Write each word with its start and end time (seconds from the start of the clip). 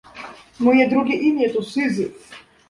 Moje 0.59 0.87
drugie 0.89 1.15
imię 1.19 1.49
to 1.49 1.63
Syzyf 1.63 2.29